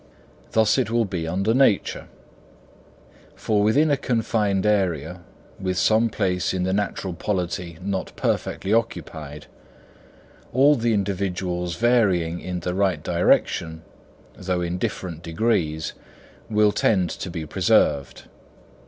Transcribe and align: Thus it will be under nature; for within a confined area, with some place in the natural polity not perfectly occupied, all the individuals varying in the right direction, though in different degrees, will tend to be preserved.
Thus 0.53 0.79
it 0.79 0.89
will 0.89 1.05
be 1.05 1.27
under 1.27 1.53
nature; 1.53 2.07
for 3.35 3.61
within 3.61 3.91
a 3.91 3.97
confined 3.97 4.65
area, 4.65 5.19
with 5.59 5.77
some 5.77 6.09
place 6.09 6.55
in 6.55 6.63
the 6.63 6.73
natural 6.73 7.13
polity 7.13 7.77
not 7.83 8.11
perfectly 8.15 8.73
occupied, 8.73 9.45
all 10.53 10.73
the 10.73 10.95
individuals 10.95 11.75
varying 11.75 12.39
in 12.39 12.61
the 12.61 12.73
right 12.73 13.03
direction, 13.03 13.83
though 14.35 14.61
in 14.61 14.79
different 14.79 15.21
degrees, 15.21 15.93
will 16.49 16.71
tend 16.71 17.11
to 17.11 17.29
be 17.29 17.45
preserved. 17.45 18.23